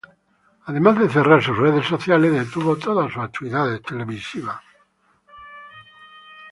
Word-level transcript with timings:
Además 0.69 0.97
de 0.97 1.09
cerrar 1.11 1.43
sus 1.43 1.55
redes 1.59 1.85
sociales, 1.85 2.33
detuvo 2.33 2.75
todas 2.75 3.13
sus 3.13 3.21
actividades 3.21 3.83
televisivas. 3.83 4.59